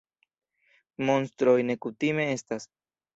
Monstroj 1.09 1.55
ne 1.67 1.75
kutime 1.85 2.25
estas. 2.39 2.67